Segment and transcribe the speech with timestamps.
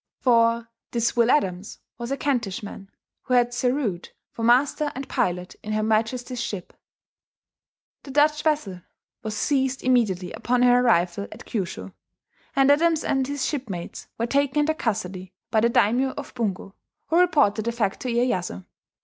[0.17, 2.89] For this Will Adams was a Kentish man,
[3.25, 6.75] who had "serued for Master and Pilott in her Majesties ships..."
[8.03, 8.81] The Dutch vessel
[9.21, 11.91] was seized immediately upon her arrival at Kyushu;
[12.55, 16.73] and Adams and his shipmates were taken into custody by the daimyo of Bungo,
[17.09, 18.65] who reported the fact to Iyeyasu.